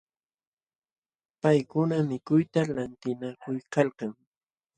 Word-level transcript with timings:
Paykuna 1.41 1.97
mikuytam 2.09 2.67
lantinakuykalkan. 2.75 4.11